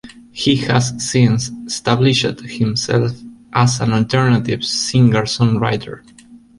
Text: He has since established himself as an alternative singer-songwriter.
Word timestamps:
He 0.31 0.55
has 0.55 0.95
since 0.97 1.51
established 1.67 2.23
himself 2.39 3.11
as 3.53 3.79
an 3.81 3.93
alternative 3.93 4.65
singer-songwriter. 4.65 6.01